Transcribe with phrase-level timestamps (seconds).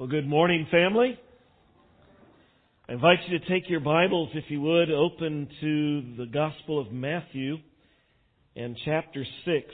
[0.00, 1.20] Well, good morning, family.
[2.88, 6.90] I invite you to take your Bibles, if you would, open to the Gospel of
[6.90, 7.58] Matthew
[8.56, 9.66] and chapter 6.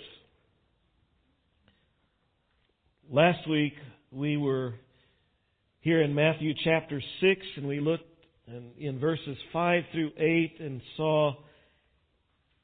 [3.09, 3.75] Last week,
[4.11, 4.75] we were
[5.83, 8.11] here in Matthew chapter 6, and we looked
[8.81, 11.35] in verses 5 through 8 and saw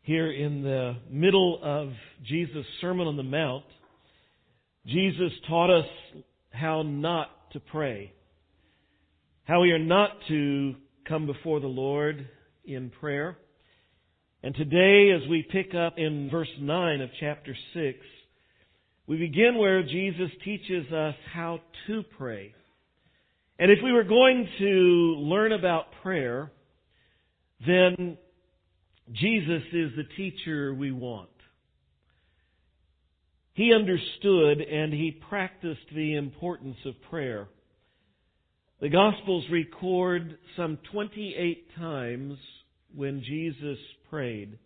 [0.00, 1.90] here in the middle of
[2.26, 3.62] Jesus' Sermon on the Mount,
[4.84, 5.86] Jesus taught us
[6.50, 8.12] how not to pray.
[9.44, 10.74] How we are not to
[11.06, 12.28] come before the Lord
[12.64, 13.36] in prayer.
[14.42, 17.98] And today, as we pick up in verse 9 of chapter 6,
[19.06, 22.54] we begin where Jesus teaches us how to pray.
[23.58, 26.50] And if we were going to learn about prayer,
[27.66, 28.16] then
[29.12, 31.28] Jesus is the teacher we want.
[33.54, 37.48] He understood and he practiced the importance of prayer.
[38.80, 42.38] The Gospels record some 28 times
[42.94, 43.78] when Jesus
[44.10, 44.58] prayed.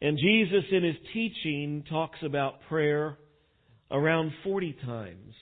[0.00, 3.18] And Jesus in his teaching talks about prayer
[3.90, 5.34] around 40 times.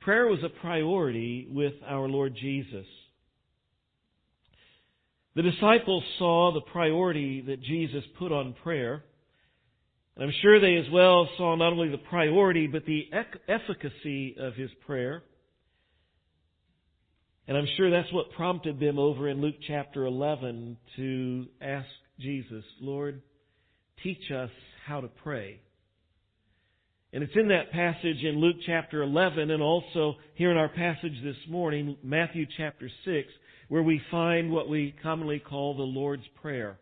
[0.00, 2.86] Prayer was a priority with our Lord Jesus.
[5.34, 9.02] The disciples saw the priority that Jesus put on prayer.
[10.16, 13.10] And I'm sure they as well saw not only the priority, but the
[13.48, 15.22] efficacy of his prayer.
[17.48, 21.88] And I'm sure that's what prompted them over in Luke chapter 11 to ask
[22.20, 23.22] Jesus, Lord,
[24.02, 24.50] teach us
[24.86, 25.60] how to pray.
[27.12, 31.22] And it's in that passage in Luke chapter 11 and also here in our passage
[31.22, 33.28] this morning, Matthew chapter 6,
[33.68, 36.78] where we find what we commonly call the Lord's Prayer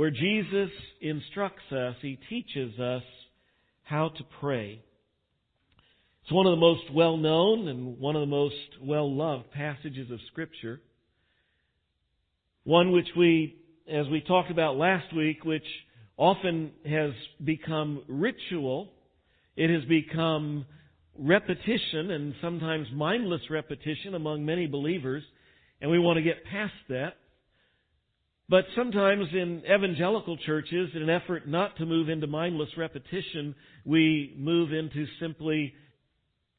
[0.00, 0.70] where Jesus
[1.02, 3.02] instructs us, He teaches us
[3.82, 4.82] how to pray.
[6.22, 10.10] It's one of the most well known and one of the most well loved passages
[10.10, 10.80] of Scripture.
[12.64, 13.56] One which we,
[13.92, 15.66] as we talked about last week, which
[16.16, 17.10] often has
[17.44, 18.88] become ritual.
[19.54, 20.64] It has become
[21.18, 25.24] repetition and sometimes mindless repetition among many believers,
[25.82, 27.16] and we want to get past that.
[28.50, 34.34] But sometimes in evangelical churches, in an effort not to move into mindless repetition, we
[34.36, 35.72] move into simply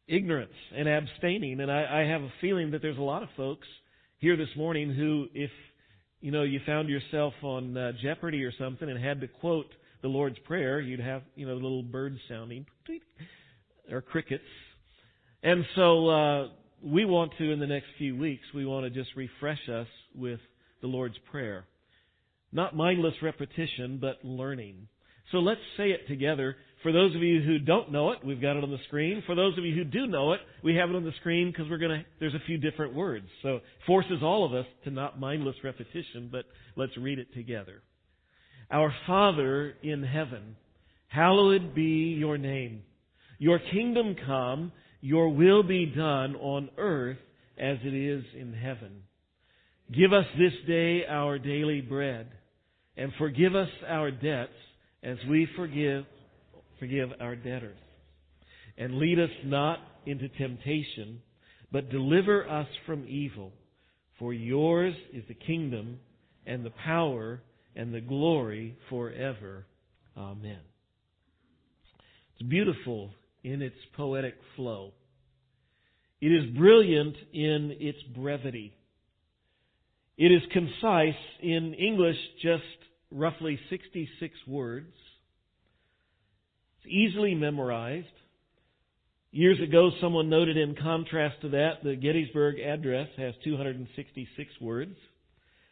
[0.07, 1.59] ignorance and abstaining.
[1.59, 3.67] And I, I have a feeling that there's a lot of folks
[4.19, 5.51] here this morning who, if
[6.21, 9.67] you know you found yourself on uh, Jeopardy or something and had to quote
[10.01, 12.65] the Lord's Prayer, you'd have you know little birds sounding
[13.91, 14.43] or crickets.
[15.43, 16.47] And so uh,
[16.81, 20.39] we want to, in the next few weeks, we want to just refresh us with
[20.81, 21.65] the Lord's Prayer.
[22.51, 24.87] Not mindless repetition, but learning.
[25.31, 26.55] So let's say it together.
[26.83, 29.23] For those of you who don't know it, we've got it on the screen.
[29.25, 31.69] For those of you who do know it, we have it on the screen because
[31.69, 33.27] we're to, there's a few different words.
[33.41, 36.45] So forces all of us to not mindless repetition, but
[36.75, 37.81] let's read it together.
[38.69, 40.55] Our Father in heaven,
[41.07, 42.83] hallowed be your name.
[43.37, 47.17] Your kingdom come, your will be done on earth
[47.57, 49.03] as it is in heaven.
[49.91, 52.27] Give us this day our daily bread
[52.97, 54.51] and forgive us our debts
[55.03, 56.05] as we forgive
[56.79, 57.77] forgive our debtors.
[58.77, 61.21] And lead us not into temptation,
[61.71, 63.53] but deliver us from evil.
[64.17, 65.99] For yours is the kingdom
[66.45, 67.41] and the power
[67.75, 69.65] and the glory forever.
[70.17, 70.59] Amen.
[72.33, 73.11] It's beautiful
[73.43, 74.93] in its poetic flow.
[76.19, 78.73] It is brilliant in its brevity.
[80.21, 82.61] It is concise in English, just
[83.09, 84.93] roughly 66 words.
[86.77, 88.05] It's easily memorized.
[89.31, 94.95] Years ago, someone noted in contrast to that, the Gettysburg Address has 266 words.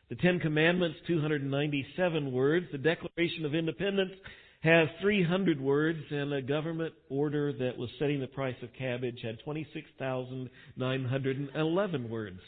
[0.10, 2.66] The Ten Commandments, 297 words.
[2.72, 4.14] The Declaration of Independence
[4.62, 9.38] has 300 words, and a government order that was setting the price of cabbage had
[9.44, 12.42] 26,911 words.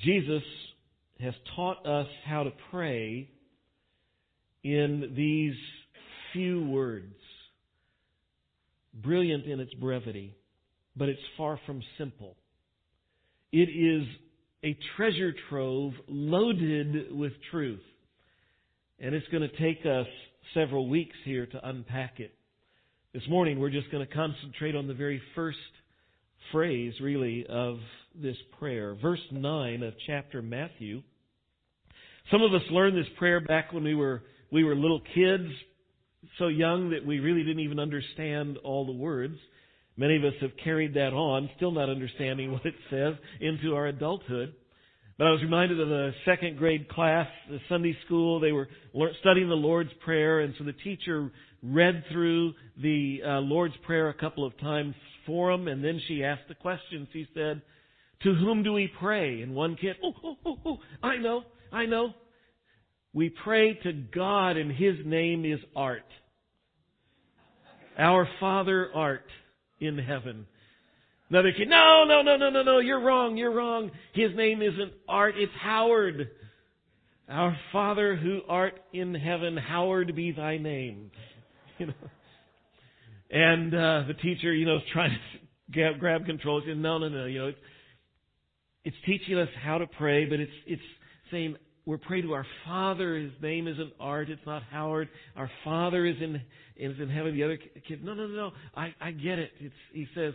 [0.00, 0.42] Jesus
[1.20, 3.28] has taught us how to pray
[4.64, 5.54] in these
[6.32, 7.14] few words.
[8.94, 10.34] Brilliant in its brevity,
[10.96, 12.36] but it's far from simple.
[13.52, 14.06] It is
[14.64, 17.80] a treasure trove loaded with truth.
[18.98, 20.06] And it's going to take us
[20.54, 22.32] several weeks here to unpack it.
[23.12, 25.58] This morning we're just going to concentrate on the very first
[26.50, 27.78] phrase, really, of
[28.14, 28.94] this prayer.
[29.00, 31.02] Verse 9 of chapter Matthew
[32.30, 35.48] some of us learned this prayer back when we were we were little kids,
[36.38, 39.34] so young that we really didn't even understand all the words.
[39.96, 43.86] Many of us have carried that on, still not understanding what it says, into our
[43.86, 44.54] adulthood.
[45.18, 48.40] But I was reminded of a second grade class, the Sunday school.
[48.40, 48.68] They were
[49.20, 51.30] studying the Lord's Prayer, and so the teacher
[51.62, 52.52] read through
[52.82, 54.94] the uh, Lord's Prayer a couple of times
[55.26, 57.08] and then she asked the question.
[57.12, 57.62] She said,
[58.22, 61.86] "To whom do we pray?" And one kid, "Oh, oh, oh, oh, I know, I
[61.86, 62.14] know.
[63.12, 66.06] We pray to God, and His name is Art.
[67.98, 69.26] Our Father Art
[69.80, 70.46] in heaven."
[71.30, 73.90] Another kid, no, no, no, no, no, no, you're wrong, you're wrong.
[74.12, 76.28] His name isn't Art, it's Howard.
[77.26, 81.10] Our Father who art in heaven, Howard be thy name.
[81.78, 81.94] You know.
[83.32, 85.10] And uh, the teacher, you know, is trying
[85.72, 86.60] to grab, grab control.
[86.60, 87.58] He says, no, no, no, you know, it's,
[88.84, 90.82] it's teaching us how to pray, but it's, it's
[91.30, 91.56] saying
[91.86, 93.16] we're praying to our Father.
[93.16, 95.08] His name isn't Art, it's not Howard.
[95.34, 96.42] Our Father is in,
[96.76, 97.34] is in heaven.
[97.34, 97.58] The other
[97.88, 99.50] kid, no, no, no, no, I, I get it.
[99.58, 100.34] It's, he says,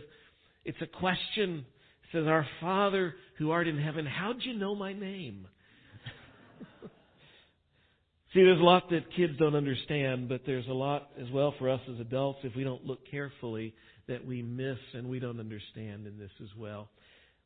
[0.64, 1.64] it's a question.
[2.02, 5.46] It says, Our Father who art in heaven, how'd you know my name?
[8.34, 11.70] See, there's a lot that kids don't understand, but there's a lot as well for
[11.70, 13.74] us as adults if we don't look carefully
[14.06, 16.90] that we miss and we don't understand in this as well.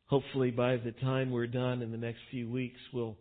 [0.06, 3.17] Hopefully, by the time we're done in the next few weeks, we'll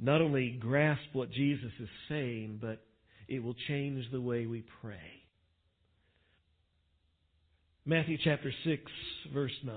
[0.00, 2.80] not only grasp what Jesus is saying, but
[3.26, 4.96] it will change the way we pray.
[7.84, 8.82] Matthew chapter 6,
[9.34, 9.74] verse 9.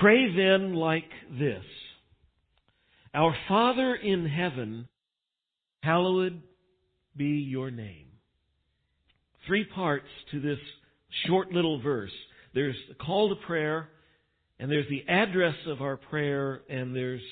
[0.00, 1.64] Pray then like this
[3.14, 4.88] Our Father in heaven,
[5.82, 6.42] hallowed
[7.16, 8.06] be your name.
[9.46, 10.58] Three parts to this
[11.26, 12.12] short little verse.
[12.54, 13.88] There's the call to prayer,
[14.58, 17.22] and there's the address of our prayer, and there's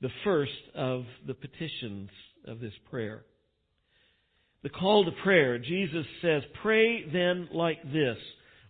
[0.00, 2.08] the first of the petitions
[2.46, 3.24] of this prayer
[4.62, 8.16] the call to prayer, Jesus says, Pray then like this.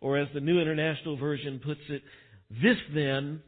[0.01, 2.03] Or as the New International Version puts it,
[2.51, 3.43] this then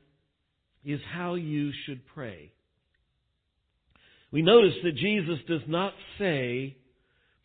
[0.84, 2.52] is how you should pray.
[4.32, 6.76] We notice that Jesus does not say,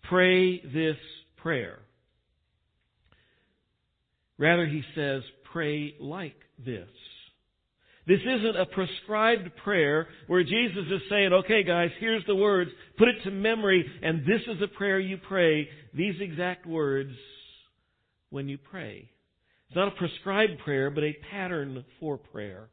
[0.10, 0.96] Pray this
[1.38, 1.80] prayer.
[4.38, 6.88] Rather, he says, Pray like this.
[8.08, 13.10] This isn't a prescribed prayer where Jesus is saying, okay guys, here's the words, put
[13.10, 17.12] it to memory, and this is a prayer you pray, these exact words
[18.30, 19.10] when you pray.
[19.68, 22.70] It's not a prescribed prayer, but a pattern for prayer.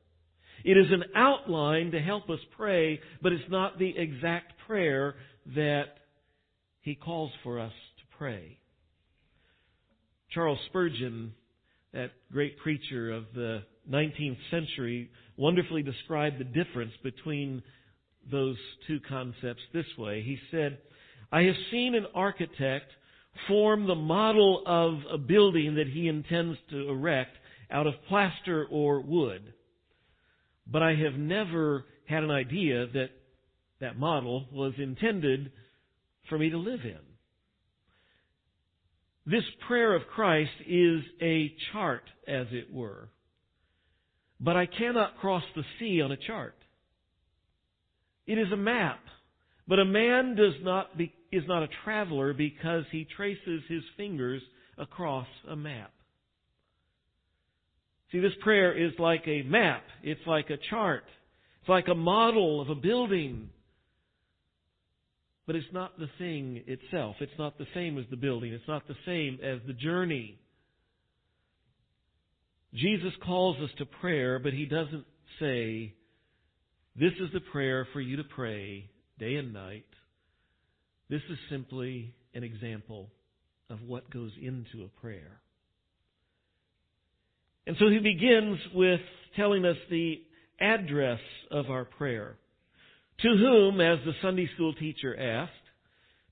[0.65, 5.15] It is an outline to help us pray, but it's not the exact prayer
[5.55, 5.99] that
[6.81, 8.59] he calls for us to pray.
[10.31, 11.35] Charles Spurgeon,
[11.93, 17.63] that great preacher of the 19th century, wonderfully described the difference between
[18.31, 18.57] those
[18.87, 20.23] two concepts this way.
[20.23, 20.79] He said,
[21.31, 22.91] I have seen an architect
[23.49, 27.37] form the model of a building that he intends to erect
[27.71, 29.53] out of plaster or wood.
[30.67, 33.11] But I have never had an idea that
[33.81, 35.53] that model was intended
[36.29, 36.99] for me to live in.
[39.27, 43.09] This prayer of Christ is a chart, as it were.
[44.39, 46.57] But I cannot cross the sea on a chart.
[48.27, 49.01] It is a map.
[49.67, 54.43] But a man does not be, is not a traveler because he traces his fingers
[54.77, 55.94] across a map.
[58.13, 59.85] See, this prayer is like a map.
[60.03, 61.05] It's like a chart.
[61.61, 63.51] It's like a model of a building.
[65.47, 67.17] But it's not the thing itself.
[67.21, 68.53] It's not the same as the building.
[68.53, 70.39] It's not the same as the journey.
[72.75, 75.05] Jesus calls us to prayer, but he doesn't
[75.39, 75.95] say,
[76.97, 79.87] this is the prayer for you to pray day and night.
[81.11, 83.11] This is simply an example
[83.71, 85.41] of what goes into a prayer.
[87.67, 89.01] And so he begins with
[89.37, 90.23] telling us the
[90.61, 92.37] address of our prayer.
[93.23, 95.53] To whom, as the Sunday school teacher asked,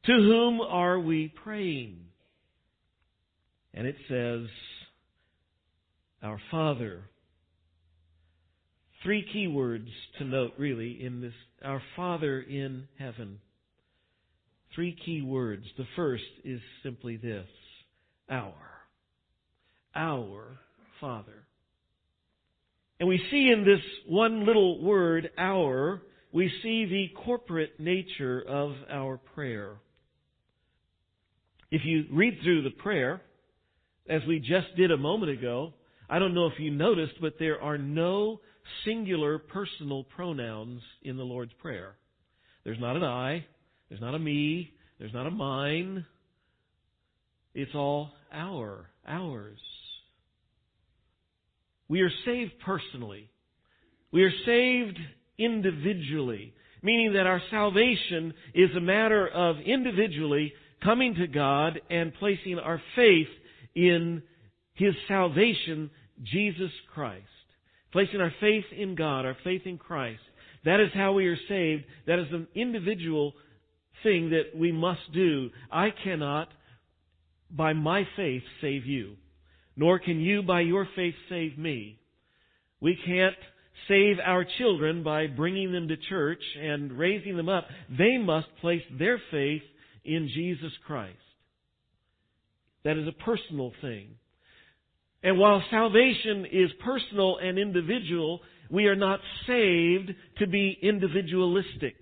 [0.05, 1.99] to whom are we praying?
[3.73, 4.49] And it says,
[6.23, 7.03] our Father.
[9.03, 11.33] Three key words to note, really, in this
[11.65, 13.41] Our Father in heaven.
[14.75, 15.65] Three key words.
[15.77, 17.47] The first is simply this
[18.31, 18.55] Our.
[19.95, 20.59] Our
[21.03, 21.45] Father.
[23.01, 26.01] And we see in this one little word, our,
[26.33, 29.75] we see the corporate nature of our prayer.
[31.73, 33.21] If you read through the prayer,
[34.09, 35.75] as we just did a moment ago,
[36.09, 38.41] I don't know if you noticed, but there are no
[38.85, 41.97] singular personal pronouns in the Lord's Prayer.
[42.63, 43.45] There's not an I,
[43.89, 46.07] there's not a me, there's not a mine.
[47.55, 49.59] It's all our, ours.
[51.93, 53.29] We are saved personally.
[54.13, 54.99] We are saved
[55.37, 62.59] individually, meaning that our salvation is a matter of individually coming to God and placing
[62.59, 63.27] our faith
[63.75, 64.23] in
[64.73, 65.91] His salvation,
[66.23, 67.27] Jesus Christ.
[67.93, 70.23] Placing our faith in God, our faith in Christ.
[70.65, 71.85] That is how we are saved.
[72.07, 73.35] That is an individual
[74.03, 75.51] thing that we must do.
[75.71, 76.49] I cannot,
[77.51, 79.17] by my faith, save you.
[79.77, 81.99] Nor can you, by your faith, save me.
[82.81, 83.37] We can't
[83.89, 87.67] save our children by bringing them to church and raising them up.
[87.97, 89.63] They must place their faith
[90.05, 91.17] in Jesus Christ.
[92.85, 94.09] That is a personal thing.
[95.23, 101.95] And while salvation is personal and individual, we are not saved to be individualistic.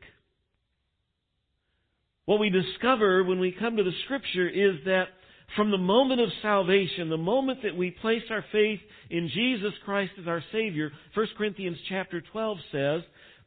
[2.24, 5.08] What we discover when we come to the Scripture is that
[5.56, 8.80] from the moment of salvation, the moment that we place our faith
[9.10, 13.02] in Jesus Christ as our Savior, 1 Corinthians chapter 12 says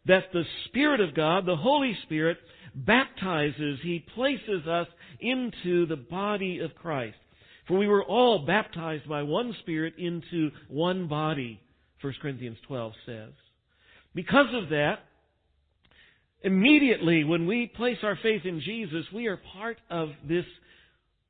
[0.06, 2.38] that the Spirit of God, the Holy Spirit,
[2.76, 4.88] baptizes, He places us
[5.20, 7.18] into the body of Christ.
[7.68, 11.62] For we were all baptized by one Spirit into one body,
[12.02, 13.32] 1 Corinthians 12 says.
[14.14, 15.00] Because of that,
[16.44, 20.46] immediately when we place our faith in Jesus, we are part of this,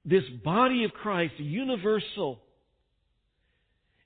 [0.05, 2.41] this body of Christ, universal.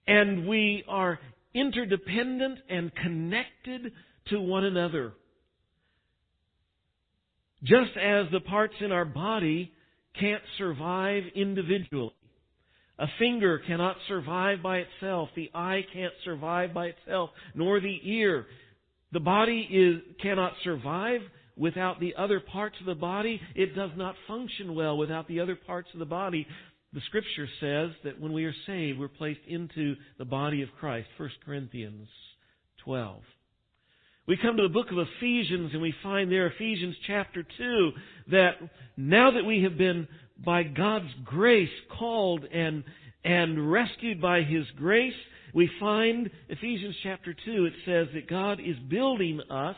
[0.07, 1.19] And we are
[1.53, 3.91] interdependent and connected
[4.29, 5.13] to one another.
[7.63, 9.71] Just as the parts in our body
[10.19, 12.13] can't survive individually.
[12.99, 15.29] A finger cannot survive by itself.
[15.35, 18.45] The eye can't survive by itself, nor the ear.
[19.11, 21.21] The body is, cannot survive
[21.57, 23.41] without the other parts of the body.
[23.55, 26.47] It does not function well without the other parts of the body.
[26.93, 31.07] The scripture says that when we are saved, we're placed into the body of Christ.
[31.17, 32.07] 1 Corinthians
[32.83, 33.21] 12.
[34.27, 37.91] We come to the book of Ephesians and we find there, Ephesians chapter 2,
[38.31, 38.55] that
[38.97, 40.07] now that we have been
[40.43, 42.83] by God's grace called and,
[43.23, 45.13] and rescued by His grace,
[45.53, 49.77] we find Ephesians chapter 2, it says that God is building us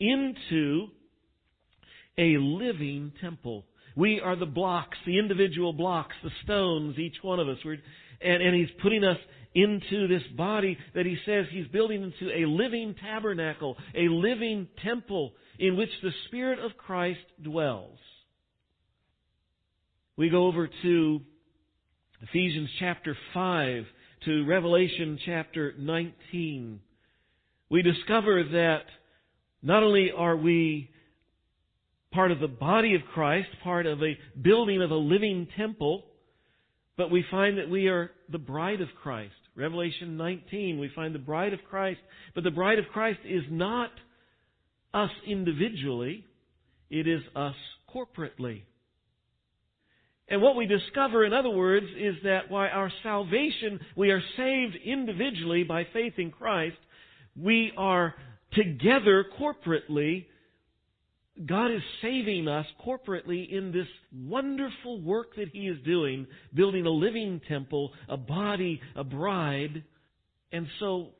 [0.00, 0.88] into
[2.18, 3.64] a living temple.
[3.96, 7.58] We are the blocks, the individual blocks, the stones, each one of us.
[7.64, 7.78] We're,
[8.20, 9.18] and, and He's putting us
[9.54, 15.32] into this body that He says He's building into a living tabernacle, a living temple
[15.58, 17.98] in which the Spirit of Christ dwells.
[20.16, 21.20] We go over to
[22.22, 23.84] Ephesians chapter 5
[24.26, 26.80] to Revelation chapter 19.
[27.70, 28.84] We discover that
[29.62, 30.90] not only are we
[32.12, 36.04] part of the body of Christ, part of a building of a living temple,
[36.96, 39.32] but we find that we are the bride of Christ.
[39.54, 42.00] Revelation 19, we find the bride of Christ.
[42.34, 43.90] But the bride of Christ is not
[44.94, 46.24] us individually,
[46.90, 47.54] it is us
[47.94, 48.62] corporately.
[50.28, 54.76] And what we discover, in other words, is that while our salvation, we are saved
[54.84, 56.76] individually by faith in Christ,
[57.36, 58.14] we are
[58.54, 60.26] together corporately.
[61.46, 66.90] God is saving us corporately in this wonderful work that He is doing, building a
[66.90, 69.82] living temple, a body, a bride.
[70.52, 71.10] And so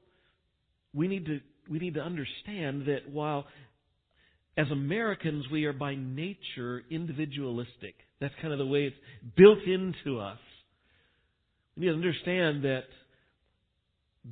[0.93, 3.47] we need to, we need to understand that while
[4.57, 8.97] as Americans we are by nature individualistic, that's kind of the way it's
[9.37, 10.39] built into us.
[11.77, 12.85] We need to understand that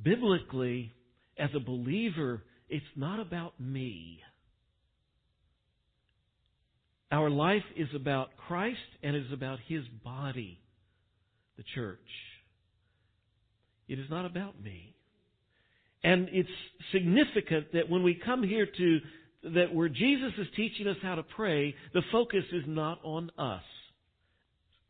[0.03, 0.93] biblically,
[1.37, 4.19] as a believer, it's not about me.
[7.11, 10.57] Our life is about Christ and it is about His body,
[11.57, 11.99] the church.
[13.87, 14.95] It is not about me.
[16.03, 16.49] And it's
[16.93, 18.99] significant that when we come here to
[19.53, 23.63] that where Jesus is teaching us how to pray, the focus is not on us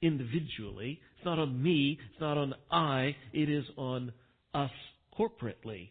[0.01, 0.99] individually.
[1.17, 1.97] It's not on me.
[2.11, 3.15] It's not on I.
[3.33, 4.13] It is on
[4.53, 4.71] us
[5.17, 5.89] corporately.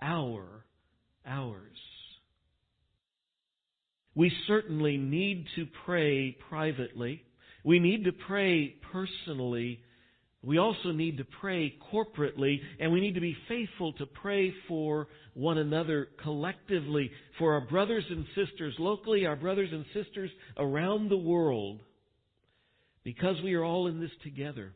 [0.00, 0.64] Our,
[1.26, 1.78] ours.
[4.14, 7.22] We certainly need to pray privately.
[7.64, 9.80] We need to pray personally.
[10.42, 15.08] We also need to pray corporately, and we need to be faithful to pray for
[15.34, 21.16] one another collectively, for our brothers and sisters locally, our brothers and sisters around the
[21.16, 21.80] world
[23.04, 24.72] because we are all in this together.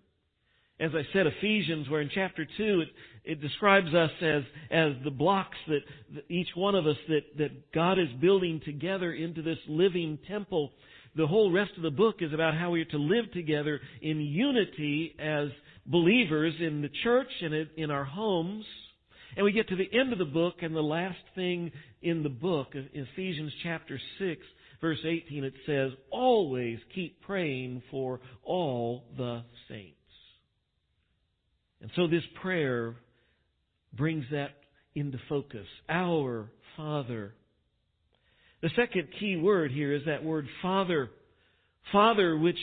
[0.81, 2.83] As I said, Ephesians, where in chapter 2
[3.25, 5.81] it, describes us as, as the blocks that,
[6.14, 10.73] that each one of us that, that God is building together into this living temple.
[11.16, 14.21] the whole rest of the book is about how we are to live together in
[14.21, 15.49] unity as
[15.87, 18.64] believers in the church and in our homes.
[19.37, 22.28] And we get to the end of the book, and the last thing in the
[22.28, 24.40] book, Ephesians chapter 6,
[24.81, 29.97] verse 18, it says, Always keep praying for all the saints.
[31.81, 32.95] And so this prayer
[33.97, 34.51] brings that
[34.95, 35.67] into focus.
[35.89, 37.35] Our Father.
[38.63, 41.11] The second key word here is that word Father.
[41.93, 42.59] Father, which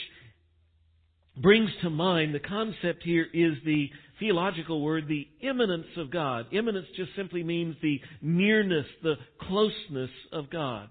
[1.38, 6.48] brings to mind the concept here is the theological word, the immanence of God.
[6.52, 10.90] Immanence just simply means the nearness, the closeness of God.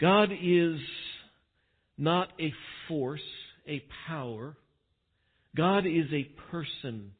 [0.00, 0.80] God is
[1.98, 2.52] not a
[2.88, 3.20] force,
[3.68, 4.56] a power.
[5.54, 7.12] God is a person.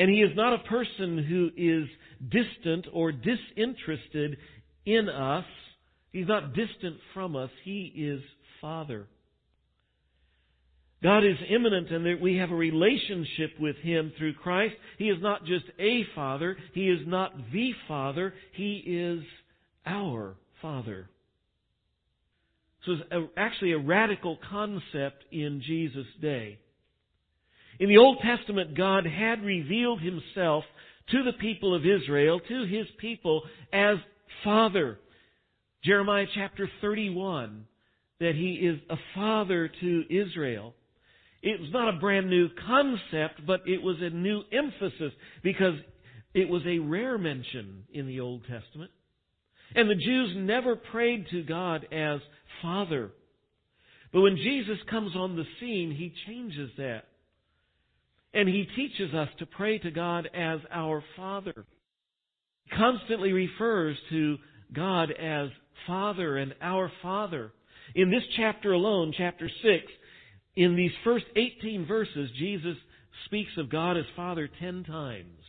[0.00, 1.86] And He is not a person who is
[2.30, 4.38] distant or disinterested
[4.86, 5.44] in us.
[6.10, 7.50] He's not distant from us.
[7.64, 8.22] He is
[8.62, 9.06] Father.
[11.02, 14.74] God is immanent and we have a relationship with Him through Christ.
[14.96, 16.56] He is not just a Father.
[16.72, 18.32] He is not the Father.
[18.54, 19.22] He is
[19.84, 21.10] our Father.
[22.86, 26.58] So it's actually a radical concept in Jesus' day.
[27.80, 30.64] In the Old Testament, God had revealed Himself
[31.10, 33.96] to the people of Israel, to His people, as
[34.44, 34.98] Father.
[35.82, 37.64] Jeremiah chapter 31,
[38.20, 40.74] that He is a Father to Israel.
[41.42, 45.74] It was not a brand new concept, but it was a new emphasis because
[46.34, 48.90] it was a rare mention in the Old Testament.
[49.74, 52.20] And the Jews never prayed to God as
[52.60, 53.10] Father.
[54.12, 57.04] But when Jesus comes on the scene, He changes that.
[58.32, 61.66] And He teaches us to pray to God as our Father.
[62.64, 64.38] He constantly refers to
[64.72, 65.48] God as
[65.86, 67.52] Father and our Father.
[67.94, 69.84] In this chapter alone, chapter 6,
[70.56, 72.76] in these first 18 verses, Jesus
[73.26, 75.40] speaks of God as Father ten times.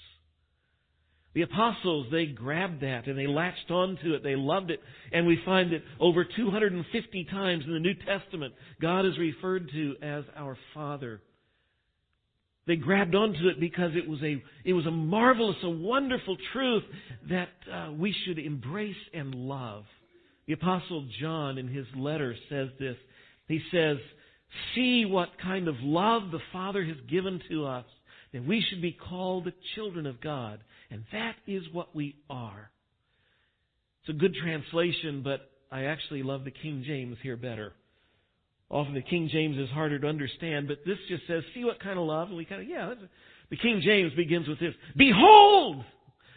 [1.34, 4.24] The apostles, they grabbed that and they latched onto it.
[4.24, 4.82] They loved it.
[5.14, 9.96] And we find that over 250 times in the New Testament, God is referred to
[10.02, 11.22] as our Father.
[12.68, 16.84] They grabbed onto it because it was a, it was a marvelous, a wonderful truth
[17.30, 19.84] that uh, we should embrace and love.
[20.48, 22.98] The apostle John in his letter says this.
[23.48, 23.98] He says,
[24.76, 27.86] see what kind of love the Father has given to us,
[28.34, 30.60] that we should be called the children of God.
[30.90, 32.70] And that is what we are.
[34.02, 37.74] It's a good translation, but I actually love the King James here better.
[38.72, 42.00] Often the King James is harder to understand, but this just says, see what kind
[42.00, 42.94] of love, and we kind of, yeah.
[43.50, 45.84] The King James begins with this, behold,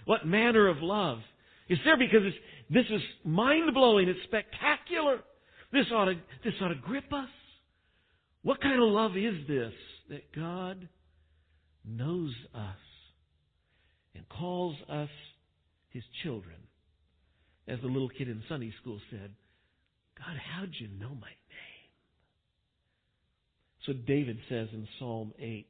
[0.05, 1.19] what manner of love.
[1.69, 2.23] It's there because
[2.69, 4.09] this is mind blowing.
[4.09, 5.21] It's spectacular.
[5.73, 7.29] This ought to, this ought to grip us.
[8.43, 9.73] What kind of love is this
[10.11, 10.89] that God
[11.89, 12.77] knows us
[14.17, 15.09] and calls us
[15.91, 16.57] his children?
[17.69, 19.31] As the little kid in Sunday school said,
[20.19, 21.29] God, how'd you know my?
[23.87, 25.67] So David says in Psalm 8,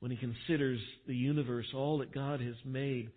[0.00, 3.10] when he considers the universe, all that God has made,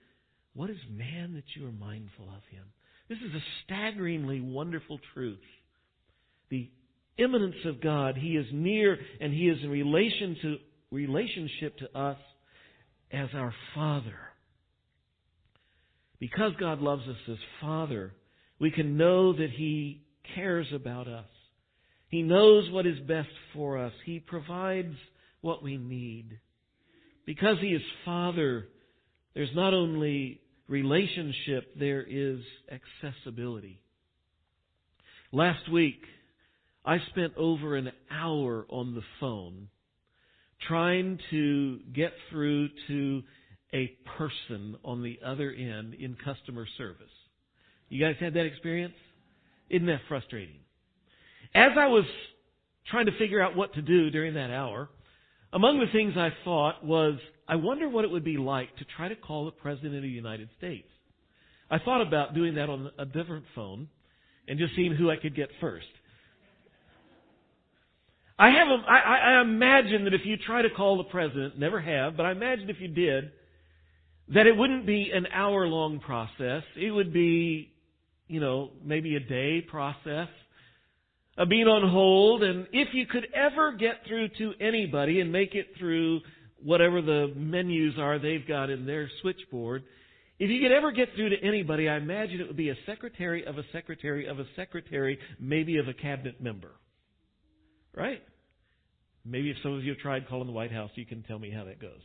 [0.54, 2.66] what is man that you are mindful of him?
[3.08, 5.40] This is a staggeringly wonderful truth.
[6.50, 6.70] The
[7.18, 8.18] immanence of God.
[8.18, 10.58] He is near and He is in relation to,
[10.92, 12.18] relationship to us
[13.12, 14.18] as our Father.
[16.20, 18.14] Because God loves us as Father,
[18.60, 20.04] we can know that He
[20.36, 21.26] cares about us.
[22.12, 23.94] He knows what is best for us.
[24.06, 24.96] He provides
[25.40, 26.40] what we need.
[27.26, 28.68] Because He is Father,
[29.34, 33.82] there's not only relationship, there is accessibility.
[35.32, 36.02] Last week,
[36.84, 39.70] I spent over an hour on the phone
[40.68, 43.24] trying to get through to
[43.74, 47.08] a person on the other end in customer service.
[47.88, 48.96] You guys had that experience?
[49.70, 50.60] Isn't that frustrating?
[51.54, 52.06] As I was
[52.88, 54.90] trying to figure out what to do during that hour,
[55.54, 57.16] among the things I thought was,
[57.48, 60.08] I wonder what it would be like to try to call the President of the
[60.08, 60.88] United States.
[61.70, 63.90] I thought about doing that on a different phone
[64.48, 65.86] and just seeing who I could get first.
[68.40, 71.80] I have a, I, I imagine that if you try to call the president, never
[71.80, 73.32] have, but I imagine if you did,
[74.34, 76.64] that it wouldn't be an hour long process.
[76.76, 77.72] It would be,
[78.28, 80.30] you know, maybe a day process
[81.42, 82.44] Uh, being on hold.
[82.44, 86.20] And if you could ever get through to anybody and make it through
[86.62, 89.84] whatever the menus are they've got in their switchboard,
[90.42, 93.46] If you could ever get through to anybody, I imagine it would be a secretary
[93.46, 96.72] of a secretary of a secretary, maybe of a cabinet member.
[97.96, 98.24] Right?
[99.24, 101.52] Maybe if some of you have tried calling the White House, you can tell me
[101.52, 102.02] how that goes.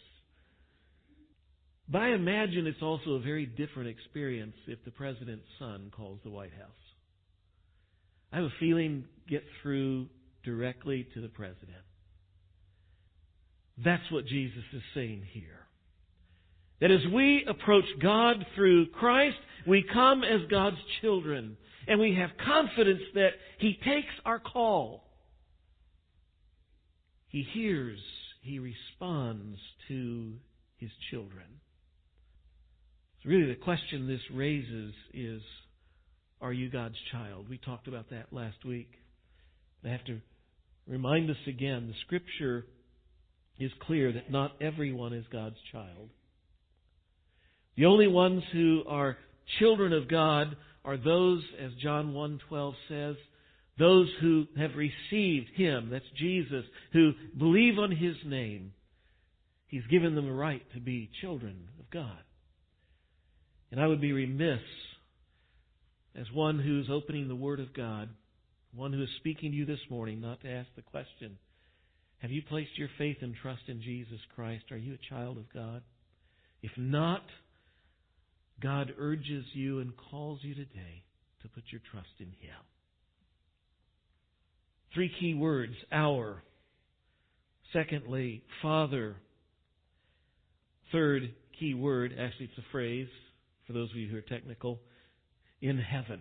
[1.89, 6.31] But I imagine it's also a very different experience if the president's son calls the
[6.31, 6.86] White House.
[8.37, 10.09] I have a feeling get through
[10.45, 11.71] directly to the president.
[13.83, 15.65] That's what Jesus is saying here.
[16.83, 21.57] That as we approach God through Christ, we come as God's children.
[21.89, 25.05] And we have confidence that He takes our call.
[27.29, 28.01] He hears,
[28.43, 29.57] He responds
[29.89, 30.35] to
[30.77, 31.47] His children.
[33.23, 35.41] So really the question this raises is,
[36.41, 37.49] are you God's child?
[37.49, 38.91] We talked about that last week.
[39.85, 40.21] I have to
[40.87, 42.67] remind us again, the scripture
[43.59, 46.11] is clear that not everyone is God's child.
[47.77, 49.17] The only ones who are
[49.59, 53.17] children of God are those, as John 1.12 says,
[53.79, 58.73] those who have received Him, that's Jesus, who believe on His name.
[59.67, 62.19] He's given them a right to be children of God.
[63.71, 64.61] And I would be remiss
[66.19, 68.09] as one who's opening the Word of God,
[68.75, 71.39] one who is speaking to you this morning, not to ask the question,
[72.19, 74.65] have you placed your faith and trust in Jesus Christ?
[74.71, 75.83] Are you a child of God?
[76.63, 77.23] If not,
[78.63, 81.05] God urges you and calls you today
[81.43, 82.65] to put your trust in Him.
[84.95, 86.43] Three key words our.
[87.73, 89.17] Secondly, Father.
[90.93, 93.09] Third key word, actually, it's a phrase
[93.67, 94.79] for those of you who are technical,
[95.61, 96.21] in heaven.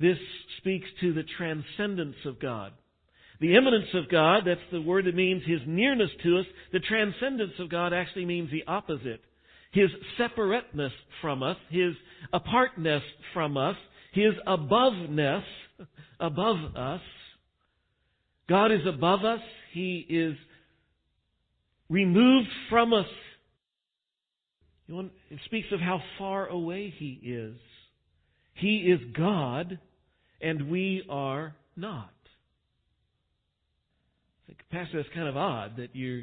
[0.00, 0.18] This
[0.58, 2.72] speaks to the transcendence of God.
[3.40, 6.46] The immanence of God, that's the word that means His nearness to us.
[6.72, 9.20] The transcendence of God actually means the opposite.
[9.72, 11.94] His separateness from us, His
[12.32, 13.02] apartness
[13.32, 13.76] from us,
[14.12, 15.42] His aboveness
[16.20, 17.00] above us.
[18.48, 19.40] God is above us.
[19.72, 20.36] He is
[21.88, 23.06] removed from us.
[24.88, 27.56] It speaks of how far away He is.
[28.54, 29.78] He is God,
[30.40, 32.10] and we are not.
[34.70, 36.22] Pastor, that's kind of odd that you're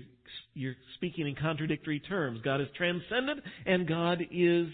[0.53, 2.41] you're speaking in contradictory terms.
[2.43, 4.67] God is transcendent, and God is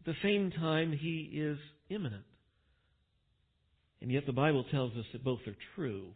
[0.00, 2.24] at the same time He is immanent.
[4.00, 6.08] And yet the Bible tells us that both are true.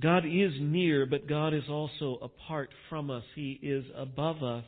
[0.00, 3.24] God is near, but God is also apart from us.
[3.34, 4.64] He is above us.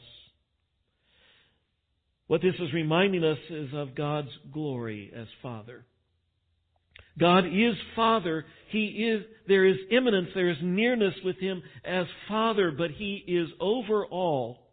[2.27, 5.85] What this is reminding us is of God's glory as Father.
[7.18, 8.45] God is Father.
[8.68, 13.49] He is, there is immanence, there is nearness with Him as Father, but He is
[13.61, 14.71] over all,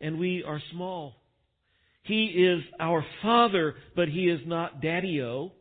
[0.00, 1.14] and we are small.
[2.02, 5.52] He is our Father, but He is not Daddy-O.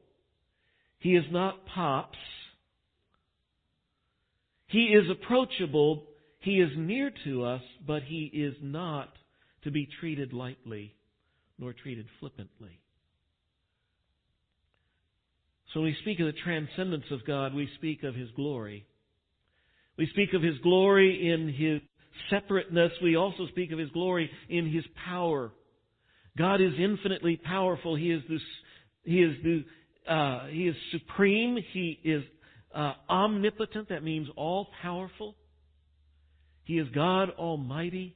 [0.99, 2.17] He is not Pops.
[4.71, 6.03] He is approachable.
[6.39, 9.09] He is near to us, but He is not
[9.63, 10.95] to be treated lightly
[11.59, 12.79] nor treated flippantly.
[15.73, 18.85] So when we speak of the transcendence of God, we speak of His glory.
[19.97, 21.81] We speak of His glory in His
[22.29, 22.93] separateness.
[23.03, 25.51] We also speak of His glory in His power.
[26.37, 27.95] God is infinitely powerful.
[27.95, 28.39] He is the,
[29.03, 31.57] He is the, uh, He is supreme.
[31.73, 32.23] He is
[32.73, 33.89] uh, omnipotent.
[33.89, 35.35] That means all powerful.
[36.63, 38.15] He is God Almighty.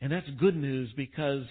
[0.00, 1.44] And that's good news because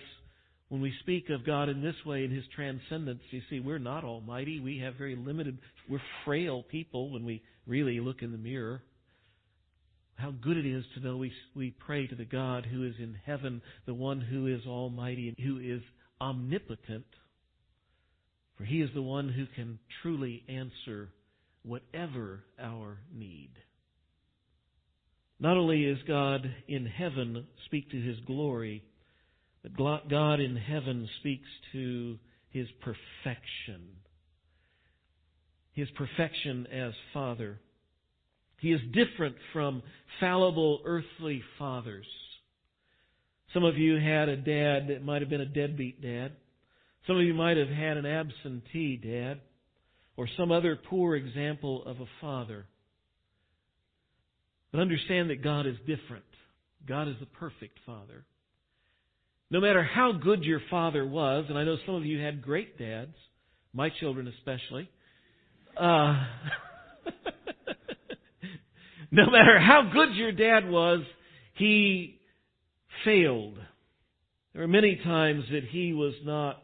[0.69, 4.03] when we speak of God in this way, in His transcendence, you see, we're not
[4.03, 4.59] almighty.
[4.59, 5.57] We have very limited,
[5.89, 8.81] we're frail people when we really look in the mirror.
[10.15, 13.17] How good it is to know we, we pray to the God who is in
[13.25, 15.81] heaven, the one who is almighty and who is
[16.21, 17.05] omnipotent.
[18.57, 21.09] For He is the one who can truly answer
[21.63, 23.51] whatever our need.
[25.39, 28.83] Not only is God in heaven speak to His glory,
[29.63, 32.19] but God in heaven speaks to
[32.53, 33.81] his perfection.
[35.73, 37.59] His perfection as Father.
[38.59, 39.81] He is different from
[40.19, 42.05] fallible earthly fathers.
[43.53, 46.33] Some of you had a dad that might have been a deadbeat dad.
[47.07, 49.41] Some of you might have had an absentee dad
[50.15, 52.65] or some other poor example of a father.
[54.71, 56.25] But understand that God is different.
[56.87, 58.25] God is the perfect father.
[59.49, 62.77] No matter how good your father was, and I know some of you had great
[62.77, 63.15] dads,
[63.73, 64.89] my children especially,
[65.77, 66.25] uh,
[69.11, 71.01] no matter how good your dad was,
[71.55, 72.19] he
[73.05, 73.57] failed.
[74.53, 76.61] There were many times that he was not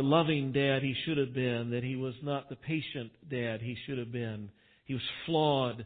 [0.00, 3.76] the loving dad he should have been, that he was not the patient dad he
[3.84, 4.48] should have been.
[4.86, 5.84] He was flawed.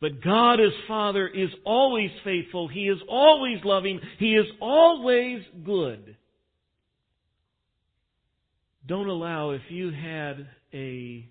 [0.00, 2.68] But God as Father is always faithful.
[2.68, 4.00] He is always loving.
[4.18, 6.16] He is always good.
[8.86, 11.28] Don't allow, if you had a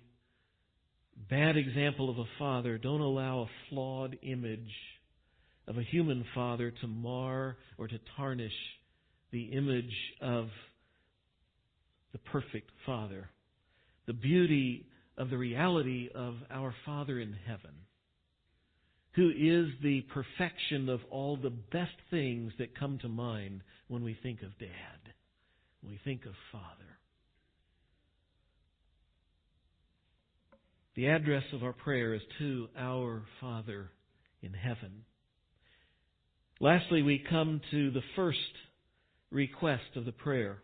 [1.28, 4.70] bad example of a father, don't allow a flawed image
[5.66, 8.52] of a human father to mar or to tarnish
[9.32, 10.46] the image of
[12.12, 13.30] the perfect Father,
[14.06, 17.74] the beauty of the reality of our Father in heaven,
[19.12, 24.16] who is the perfection of all the best things that come to mind when we
[24.22, 25.12] think of Dad,
[25.82, 26.66] when we think of Father.
[30.96, 33.90] The address of our prayer is to our Father
[34.42, 35.04] in heaven.
[36.60, 38.38] Lastly, we come to the first
[39.30, 40.58] request of the prayer.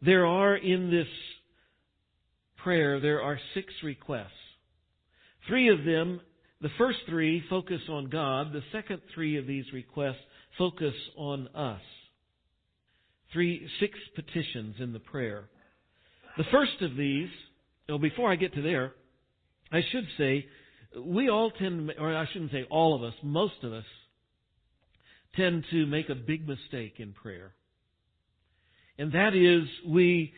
[0.00, 1.08] There are in this
[2.62, 4.30] prayer, there are six requests.
[5.48, 6.20] Three of them,
[6.60, 8.52] the first three focus on God.
[8.52, 10.16] The second three of these requests
[10.56, 11.80] focus on us.
[13.32, 15.44] Three, six petitions in the prayer.
[16.36, 17.28] The first of these,
[17.88, 18.92] well, before I get to there,
[19.70, 20.46] I should say,
[21.04, 23.84] we all tend, or I shouldn't say all of us, most of us,
[25.36, 27.52] tend to make a big mistake in prayer.
[28.98, 30.32] And that is we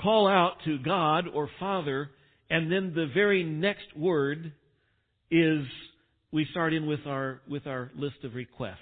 [0.00, 2.10] call out to God or Father,
[2.50, 4.52] and then the very next word
[5.30, 5.64] is
[6.32, 8.78] we start in with our with our list of requests.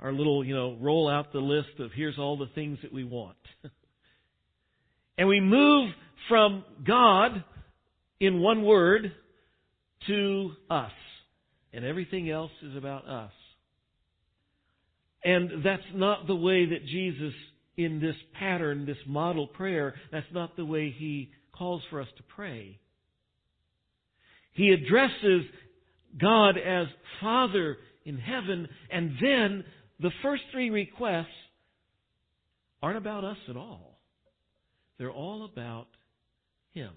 [0.00, 3.04] Our little, you know, roll out the list of here's all the things that we
[3.04, 3.36] want.
[5.18, 5.90] and we move
[6.28, 7.44] from God
[8.18, 9.12] in one word
[10.06, 10.92] to us.
[11.72, 13.32] And everything else is about us.
[15.22, 17.34] And that's not the way that Jesus
[17.84, 22.22] in this pattern, this model prayer, that's not the way he calls for us to
[22.34, 22.78] pray.
[24.52, 25.42] He addresses
[26.20, 26.86] God as
[27.20, 29.64] Father in heaven, and then
[30.00, 31.26] the first three requests
[32.82, 33.98] aren't about us at all.
[34.98, 35.86] They're all about
[36.72, 36.92] Him,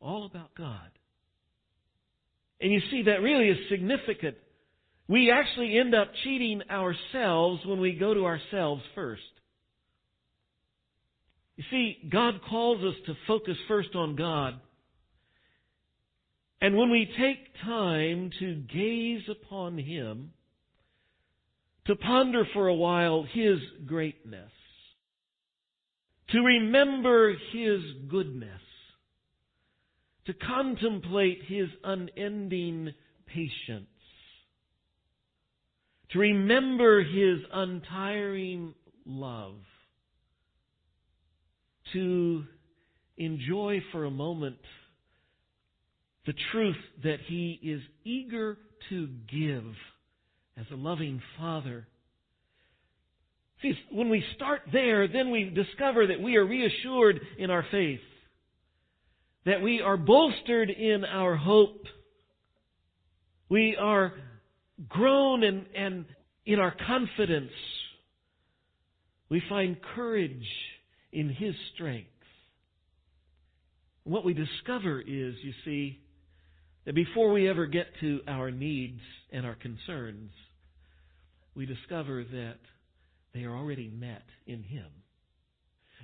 [0.00, 0.90] all about God.
[2.60, 4.36] And you see, that really is significant.
[5.08, 9.22] We actually end up cheating ourselves when we go to ourselves first.
[11.58, 14.60] You see, God calls us to focus first on God.
[16.60, 20.30] And when we take time to gaze upon Him,
[21.86, 24.52] to ponder for a while His greatness,
[26.30, 28.60] to remember His goodness,
[30.26, 32.94] to contemplate His unending
[33.26, 33.88] patience,
[36.10, 39.56] to remember His untiring love,
[41.92, 42.44] to
[43.16, 44.58] enjoy for a moment
[46.26, 48.58] the truth that He is eager
[48.90, 49.64] to give
[50.56, 51.86] as a loving Father.
[53.62, 58.00] See, when we start there, then we discover that we are reassured in our faith,
[59.46, 61.82] that we are bolstered in our hope,
[63.48, 64.12] we are
[64.88, 66.04] grown and, and
[66.44, 67.50] in our confidence,
[69.28, 70.46] we find courage
[71.12, 72.08] in His strength.
[74.04, 76.00] What we discover is, you see,
[76.84, 80.30] that before we ever get to our needs and our concerns,
[81.54, 82.58] we discover that
[83.34, 84.86] they are already met in Him.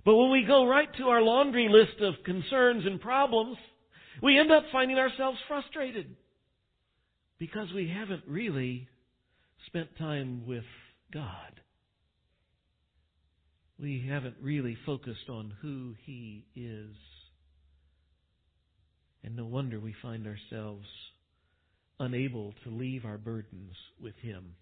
[0.04, 3.56] But when we go right to our laundry list of concerns and problems,
[4.22, 6.14] we end up finding ourselves frustrated
[7.38, 8.88] because we haven't really
[9.66, 10.64] spent time with
[11.12, 11.60] God
[13.84, 16.96] we haven't really focused on who He is.
[19.22, 20.86] And no wonder we find ourselves
[22.00, 24.54] unable to leave our burdens with Him.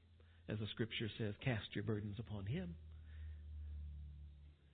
[0.49, 2.75] As the Scripture says, cast your burdens upon Him.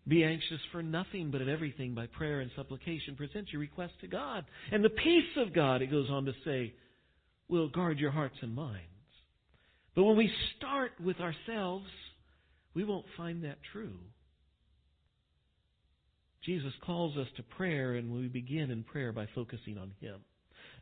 [0.07, 3.17] Be anxious for nothing, but in everything by prayer and supplication.
[3.17, 4.47] Present your request to God.
[4.73, 6.73] And the peace of God, it goes on to say,
[7.49, 8.81] will guard your hearts and minds.
[9.95, 11.85] But when we start with ourselves,
[12.73, 13.99] we won't find that true.
[16.49, 20.17] Jesus calls us to prayer, and we begin in prayer by focusing on Him.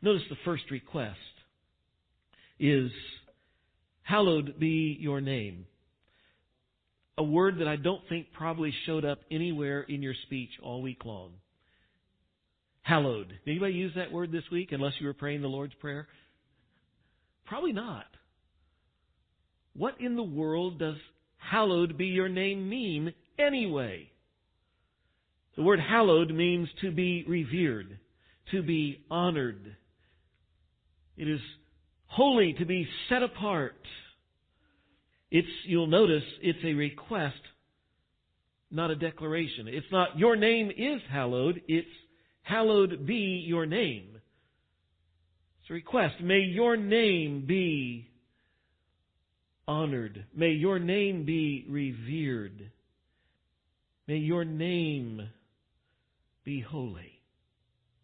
[0.01, 1.17] Notice the first request
[2.57, 2.89] is,
[4.01, 5.65] Hallowed be your name.
[7.17, 11.03] A word that I don't think probably showed up anywhere in your speech all week
[11.03, 11.31] long.
[12.81, 13.27] Hallowed.
[13.27, 16.07] Did anybody use that word this week unless you were praying the Lord's Prayer?
[17.45, 18.05] Probably not.
[19.73, 20.95] what in the world does
[21.39, 24.09] hallowed be your name mean anyway?
[25.57, 27.99] The word hallowed means to be revered,
[28.51, 29.75] to be honored.
[31.17, 31.41] It is
[32.05, 33.75] holy, to be set apart.
[35.29, 37.41] It's, you'll notice, it's a request,
[38.71, 39.67] not a declaration.
[39.67, 41.87] It's not, your name is hallowed, it's,
[42.43, 44.09] hallowed be your name.
[45.61, 46.21] It's a request.
[46.21, 48.09] May your name be
[49.67, 50.23] honored.
[50.33, 52.71] May your name be revered.
[54.07, 55.29] May your name
[56.47, 57.19] be holy.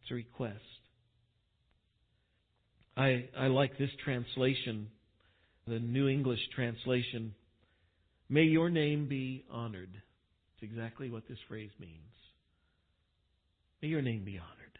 [0.02, 0.60] It's a request.
[2.98, 4.90] I, I like this translation,
[5.66, 7.34] the New English translation.
[8.28, 9.92] May your name be honored.
[9.94, 11.94] It's exactly what this phrase means.
[13.82, 14.78] May your name be honored.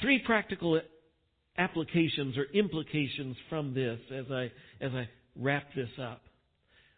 [0.00, 0.80] Three practical
[1.58, 6.22] applications or implications from this as I, as I wrap this up.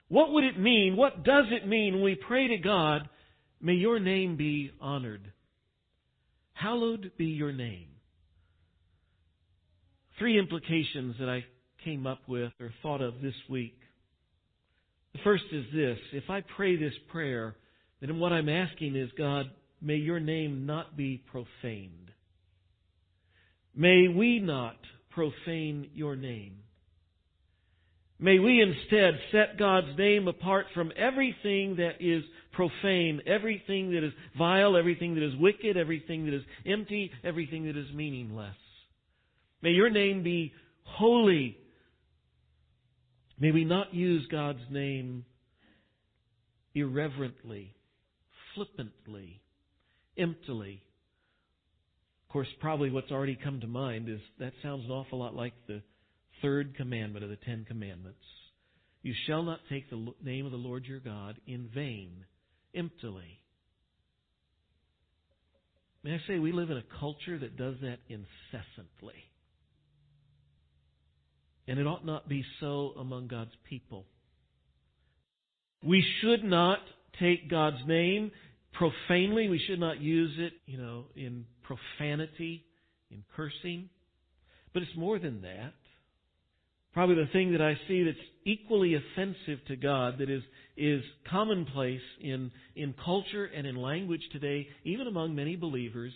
[0.09, 0.95] What would it mean?
[0.95, 3.09] What does it mean when we pray to God,
[3.62, 5.33] may your name be honored?
[6.53, 7.88] Hallowed be your name.
[10.18, 11.44] Three implications that I
[11.85, 13.79] came up with or thought of this week.
[15.14, 15.98] The first is this.
[16.12, 17.57] If I pray this prayer,
[18.01, 19.46] then what I'm asking is, God,
[19.81, 22.11] may your name not be profaned.
[23.75, 24.77] May we not
[25.11, 26.62] profane your name.
[28.18, 32.22] May we instead set God's name apart from everything that is
[32.53, 37.77] profane, everything that is vile, everything that is wicked, everything that is empty, everything that
[37.77, 38.55] is meaningless.
[39.62, 40.53] May your name be
[40.85, 41.57] holy.
[43.40, 45.25] May we not use God's name
[46.75, 47.75] irreverently,
[48.55, 49.40] flippantly,
[50.16, 50.83] emptily.
[52.29, 55.55] Of course, probably what's already come to mind is that sounds an awful lot like
[55.66, 55.83] the
[56.42, 58.24] third commandment of the Ten Commandments.
[59.02, 62.24] You shall not take the name of the Lord your God in vain,
[62.74, 63.40] emptily.
[66.05, 69.14] May I say, we live in a culture that does that incessantly.
[71.68, 74.05] And it ought not be so among God's people.
[75.85, 76.78] We should not
[77.20, 78.33] take God's name
[78.72, 79.48] profanely.
[79.48, 82.64] We should not use it, you know, in profanity,
[83.11, 83.88] in cursing.
[84.72, 85.74] But it's more than that.
[86.92, 90.42] Probably the thing that I see that's equally offensive to God, that is,
[90.76, 96.12] is commonplace in, in culture and in language today, even among many believers,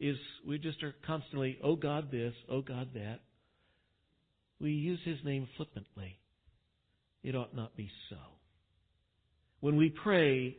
[0.00, 3.20] is we just are constantly, oh God this, oh God that.
[4.60, 6.18] We use His name flippantly.
[7.22, 8.16] It ought not be so.
[9.60, 10.56] When we pray,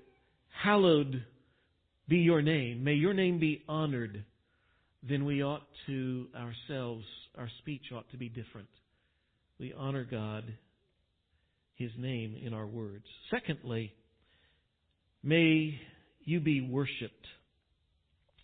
[0.63, 1.23] hallowed
[2.07, 4.23] be your name, may your name be honored,
[5.07, 7.05] then we ought to ourselves,
[7.37, 8.67] our speech ought to be different.
[9.59, 10.45] We honor God,
[11.75, 13.03] His name in our words.
[13.29, 13.93] Secondly,
[15.21, 15.79] may
[16.23, 17.27] you be worshiped.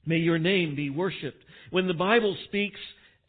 [0.06, 1.44] May your name be worshiped.
[1.72, 2.80] When the Bible speaks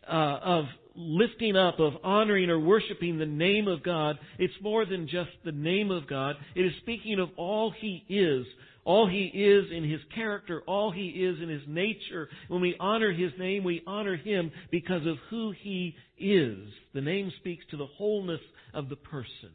[0.06, 0.64] uh, of
[0.96, 5.52] lifting up, of honoring or worshiping the name of God, it's more than just the
[5.52, 6.36] name of God.
[6.54, 8.46] It is speaking of all He is,
[8.84, 12.28] all He is in His character, all He is in His nature.
[12.48, 16.58] When we honor His name, we honor Him because of who He is.
[16.94, 18.40] The name speaks to the wholeness
[18.72, 19.50] of the person.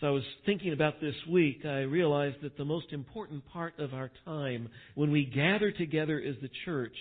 [0.00, 3.94] So I was thinking about this week, I realized that the most important part of
[3.94, 6.94] our time when we gather together as the church,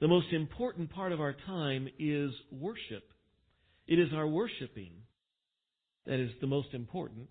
[0.00, 3.04] the most important part of our time is worship.
[3.86, 4.92] It is our worshiping
[6.06, 7.28] that is the most important,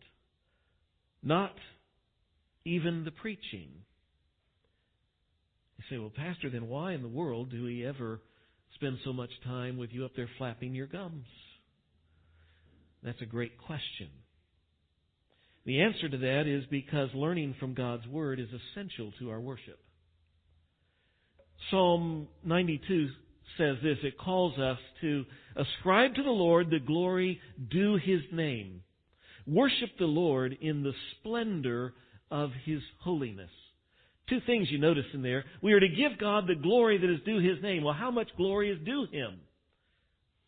[1.23, 1.55] not
[2.65, 3.69] even the preaching.
[5.77, 8.21] You say, well, Pastor, then why in the world do we ever
[8.75, 11.25] spend so much time with you up there flapping your gums?
[13.01, 14.09] That's a great question.
[15.65, 19.79] The answer to that is because learning from God's Word is essential to our worship.
[21.69, 23.09] Psalm 92
[23.57, 28.81] says this it calls us to ascribe to the Lord the glory due His name.
[29.45, 31.93] Worship the Lord in the splendor
[32.31, 33.49] of His holiness.
[34.29, 35.45] Two things you notice in there.
[35.61, 37.83] We are to give God the glory that is due His name.
[37.83, 39.39] Well, how much glory is due Him?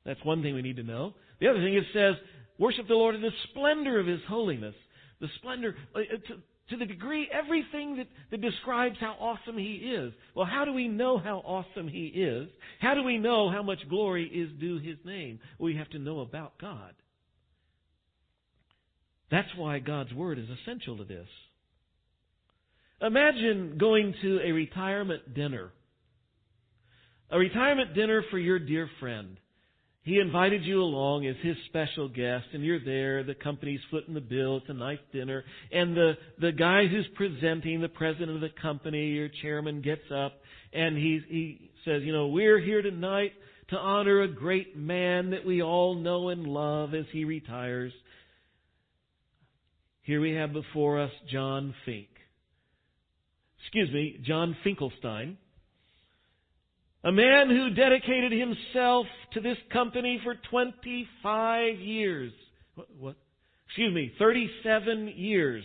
[0.05, 1.13] That's one thing we need to know.
[1.39, 2.15] The other thing it says,
[2.59, 4.75] worship the Lord in the splendor of His holiness.
[5.19, 5.99] The splendor, uh,
[6.71, 10.13] to, the degree, everything that, that describes how awesome He is.
[10.35, 12.49] Well, how do we know how awesome He is?
[12.79, 15.39] How do we know how much glory is due His name?
[15.59, 16.93] We have to know about God.
[19.29, 21.27] That's why God's Word is essential to this.
[23.01, 25.71] Imagine going to a retirement dinner.
[27.31, 29.37] A retirement dinner for your dear friend.
[30.03, 33.23] He invited you along as his special guest, and you're there.
[33.23, 34.57] The company's footing the bill.
[34.57, 35.43] It's a nice dinner.
[35.71, 40.33] And the, the guy who's presenting, the president of the company, your chairman, gets up
[40.73, 43.33] and he, he says, You know, we're here tonight
[43.69, 47.93] to honor a great man that we all know and love as he retires.
[50.01, 52.07] Here we have before us John Fink.
[53.59, 55.37] Excuse me, John Finkelstein.
[57.03, 62.31] A man who dedicated himself to this company for 25 years.
[62.99, 63.15] What?
[63.67, 65.63] Excuse me, 37 years.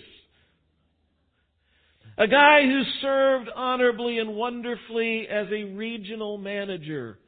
[2.18, 7.18] A guy who served honorably and wonderfully as a regional manager.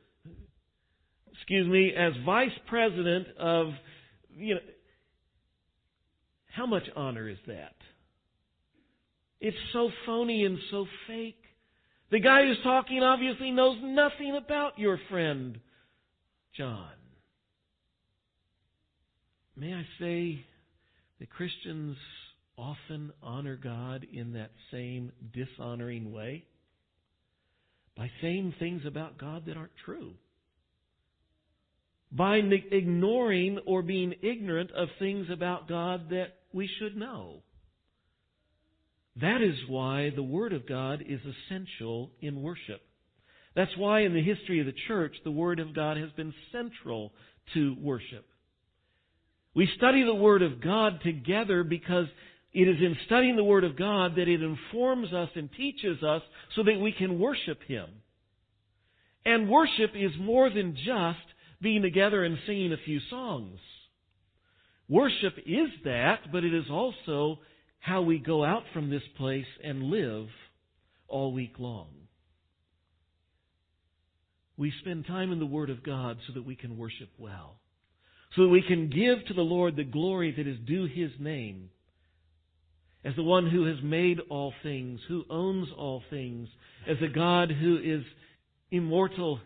[1.33, 3.73] Excuse me, as vice president of,
[4.35, 4.61] you know,
[6.47, 7.75] how much honor is that?
[9.41, 11.38] It's so phony and so fake.
[12.11, 15.59] The guy who's talking obviously knows nothing about your friend,
[16.57, 16.91] John.
[19.57, 20.45] May I say
[21.21, 21.97] that Christians
[22.57, 26.45] often honor God in that same dishonoring way?
[27.97, 30.15] By saying things about God that aren't true.
[32.11, 37.43] By ignoring or being ignorant of things about God that we should know.
[39.21, 42.81] That is why the Word of God is essential in worship.
[43.57, 47.12] That's why in the history of the church, the Word of God has been central
[47.55, 48.27] to worship.
[49.55, 52.07] We study the Word of God together because
[52.53, 56.23] it is in studying the Word of God that it informs us and teaches us
[56.55, 57.89] so that we can worship Him.
[59.25, 61.19] And worship is more than just
[61.61, 63.59] being together and singing a few songs.
[64.89, 67.41] Worship is that, but it is also
[67.81, 70.26] how we go out from this place and live
[71.09, 71.89] all week long.
[74.57, 77.61] We spend time in the Word of God so that we can worship well,
[78.35, 81.70] so that we can give to the Lord the glory that is due His name.
[83.05, 86.49] As the one who has made all things, who owns all things,
[86.89, 88.03] as a God who is
[88.72, 89.39] immortal,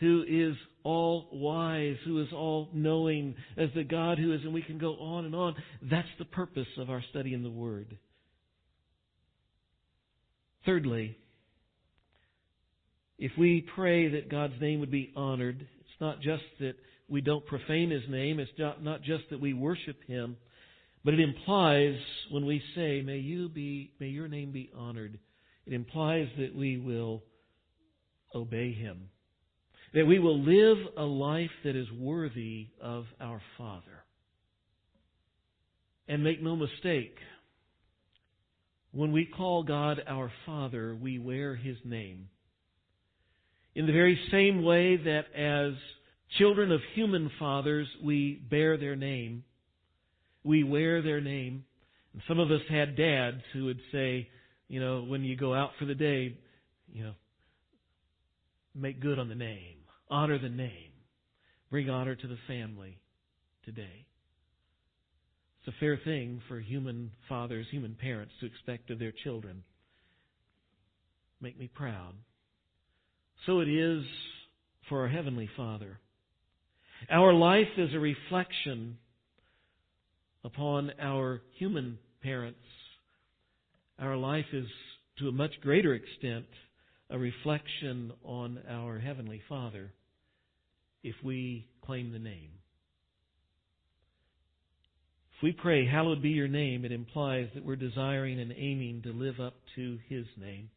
[0.00, 4.62] who is all wise, who is all knowing, as the God who is, and we
[4.62, 5.54] can go on and on.
[5.82, 7.96] That's the purpose of our study in the Word.
[10.66, 11.16] Thirdly,
[13.18, 16.74] if we pray that God's name would be honored, it's not just that
[17.08, 20.36] we don't profane His name, it's not just that we worship Him,
[21.04, 21.96] but it implies
[22.30, 25.18] when we say, May you be, may your name be honored,
[25.66, 27.22] it implies that we will
[28.34, 29.08] obey Him
[29.94, 34.04] that we will live a life that is worthy of our Father.
[36.08, 37.16] And make no mistake,
[38.90, 42.28] when we call God our Father, we wear His name.
[43.76, 45.74] In the very same way that as
[46.38, 49.44] children of human fathers, we bear their name,
[50.42, 51.64] we wear their name.
[52.12, 54.28] And some of us had dads who would say,
[54.68, 56.36] you know, when you go out for the day,
[56.92, 57.14] you know,
[58.74, 59.73] make good on the name.
[60.10, 60.92] Honor the name.
[61.70, 62.98] Bring honor to the family
[63.64, 64.06] today.
[65.60, 69.64] It's a fair thing for human fathers, human parents to expect of their children.
[71.40, 72.14] Make me proud.
[73.46, 74.04] So it is
[74.88, 75.98] for our Heavenly Father.
[77.10, 78.98] Our life is a reflection
[80.44, 82.58] upon our human parents.
[83.98, 84.66] Our life is,
[85.18, 86.46] to a much greater extent,
[87.10, 89.92] a reflection on our Heavenly Father
[91.02, 92.50] if we claim the name.
[95.36, 99.12] If we pray, Hallowed be your name, it implies that we're desiring and aiming to
[99.12, 100.70] live up to his name.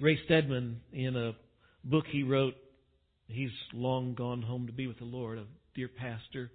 [0.00, 1.32] Ray Stedman, in a
[1.84, 2.54] book he wrote,
[3.28, 6.50] he's long gone home to be with the Lord, a dear pastor.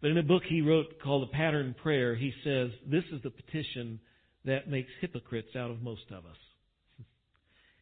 [0.00, 3.30] But in a book he wrote called The Pattern Prayer, he says, This is the
[3.30, 4.00] petition
[4.44, 6.36] that makes hypocrites out of most of us.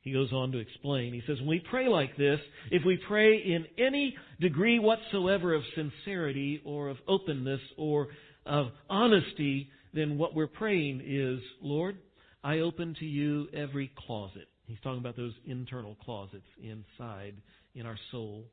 [0.07, 1.13] He goes on to explain.
[1.13, 2.39] He says, when we pray like this,
[2.71, 8.07] if we pray in any degree whatsoever of sincerity or of openness or
[8.47, 11.97] of honesty, then what we're praying is, Lord,
[12.45, 14.47] I open to you every closet.
[14.69, 17.35] He's talking about those internal closets inside
[17.75, 18.45] in our soul.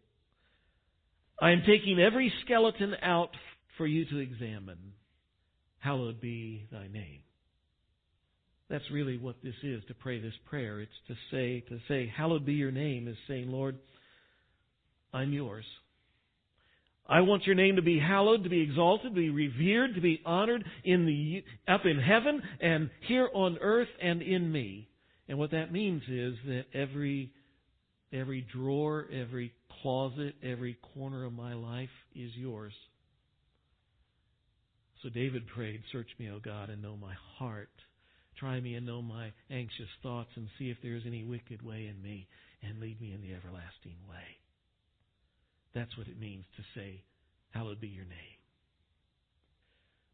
[1.39, 3.30] I am taking every skeleton out
[3.78, 4.93] for you to examine.
[5.78, 7.20] Hallowed be thy name.
[8.74, 10.82] That's really what this is to pray this prayer.
[10.82, 13.78] It's to say, to say, hallowed be your name is saying, Lord,
[15.13, 15.63] I'm yours.
[17.07, 20.24] I want your name to be hallowed, to be exalted, to be revered, to be
[20.26, 24.89] honored in the, up in heaven and here on earth and in me.
[25.30, 27.32] And what that means is that every,
[28.11, 29.53] every drawer, every
[29.84, 32.74] closet, every corner of my life is yours.
[35.03, 37.69] So David prayed, Search me, O God, and know my heart.
[38.39, 41.88] Try me and know my anxious thoughts, and see if there is any wicked way
[41.88, 42.27] in me,
[42.61, 44.38] and lead me in the everlasting way.
[45.73, 47.01] That's what it means to say,
[47.51, 48.39] Hallowed be your name.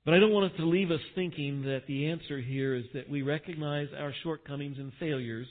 [0.05, 3.09] But I don't want it to leave us thinking that the answer here is that
[3.09, 5.47] we recognize our shortcomings and failures,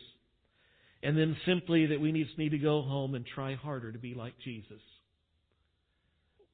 [1.03, 4.15] and then simply that we just need to go home and try harder to be
[4.15, 4.81] like Jesus.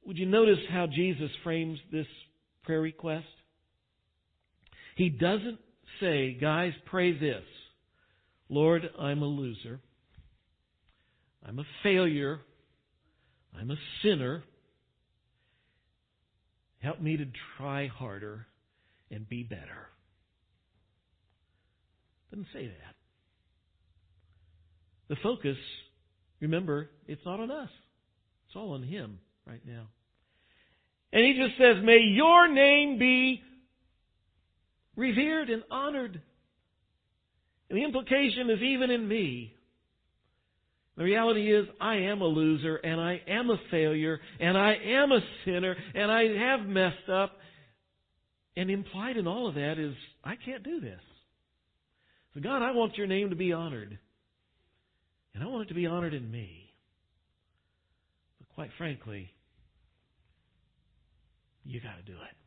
[0.05, 2.05] Would you notice how Jesus frames this
[2.63, 3.25] prayer request?
[4.95, 5.57] He doesn't
[5.99, 7.43] say, guys, pray this.
[8.49, 9.79] Lord, I'm a loser.
[11.45, 12.39] I'm a failure.
[13.59, 14.43] I'm a sinner.
[16.79, 17.25] Help me to
[17.57, 18.47] try harder
[19.09, 19.89] and be better.
[22.31, 22.95] Doesn't say that.
[25.07, 25.57] The focus,
[26.41, 27.69] remember, it's not on us.
[28.47, 29.87] It's all on Him right now.
[31.13, 33.41] And He just says, May your name be
[34.95, 36.21] revered and honored.
[37.69, 39.55] And the implication is even in me.
[40.97, 45.11] The reality is, I am a loser, and I am a failure, and I am
[45.11, 47.33] a sinner, and I have messed up.
[48.55, 49.93] And implied in all of that is,
[50.23, 51.01] I can't do this.
[52.33, 53.97] So, God, I want your name to be honored.
[55.33, 56.71] And I want it to be honored in me.
[58.39, 59.33] But quite frankly,
[61.65, 62.44] you got to do it.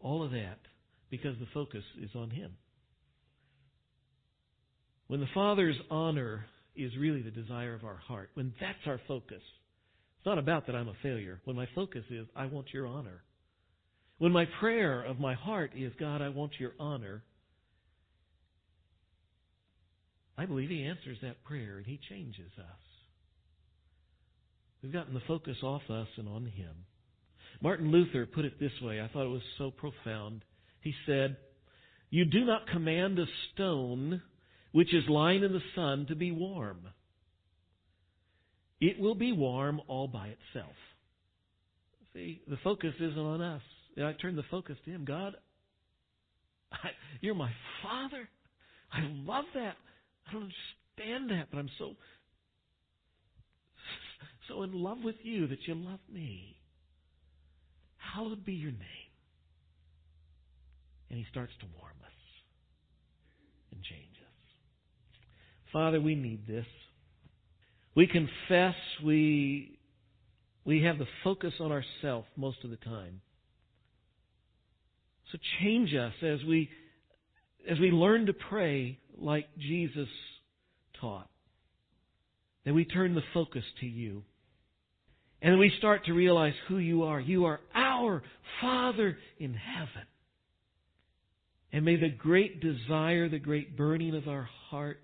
[0.00, 0.58] All of that
[1.10, 2.52] because the focus is on Him.
[5.08, 6.46] When the Father's honor
[6.76, 9.42] is really the desire of our heart, when that's our focus,
[10.18, 11.40] it's not about that I'm a failure.
[11.44, 13.22] When my focus is, I want your honor.
[14.18, 17.22] When my prayer of my heart is, God, I want your honor,
[20.36, 22.80] I believe He answers that prayer and He changes us.
[24.82, 26.74] We've gotten the focus off us and on Him.
[27.62, 29.00] Martin Luther put it this way.
[29.00, 30.42] I thought it was so profound.
[30.80, 31.36] He said,
[32.10, 34.22] You do not command a stone
[34.72, 36.86] which is lying in the sun to be warm.
[38.80, 40.72] It will be warm all by itself.
[42.14, 43.62] See, the focus isn't on us.
[43.98, 45.04] I turn the focus to Him.
[45.04, 45.34] God,
[46.72, 46.90] I,
[47.20, 47.50] you're my
[47.82, 48.28] Father.
[48.92, 49.74] I love that.
[50.26, 51.90] I don't understand that, but I'm so
[54.48, 56.56] so in love with you that you love me.
[58.14, 59.10] Hallowed be your name.
[61.10, 62.12] And he starts to warm us
[63.72, 64.30] and change us.
[65.72, 66.66] Father, we need this.
[67.94, 69.78] We confess we
[70.64, 73.20] we have the focus on ourselves most of the time.
[75.32, 76.68] So change us as we
[77.68, 80.08] as we learn to pray like Jesus
[81.00, 81.28] taught.
[82.64, 84.22] That we turn the focus to you.
[85.42, 87.20] And we start to realize who you are.
[87.20, 88.22] You are our
[88.60, 90.06] Father in heaven.
[91.72, 95.00] And may the great desire, the great burning of our heart,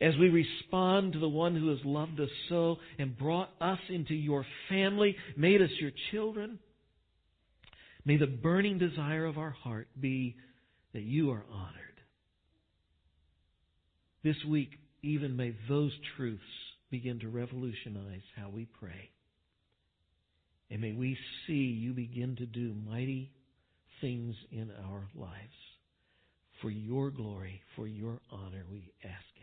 [0.00, 4.14] as we respond to the one who has loved us so and brought us into
[4.14, 6.58] your family, made us your children,
[8.04, 10.36] may the burning desire of our heart be
[10.94, 11.74] that you are honored.
[14.24, 14.70] This week,
[15.02, 16.42] even may those truths
[16.90, 19.10] begin to revolutionize how we pray.
[20.70, 21.16] And may we
[21.46, 23.30] see you begin to do mighty
[24.00, 25.32] things in our lives.
[26.60, 29.37] For your glory, for your honor, we ask.